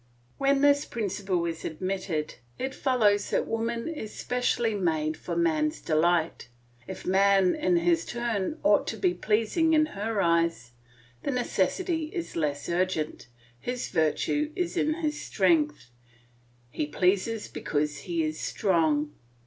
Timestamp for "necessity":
11.29-12.05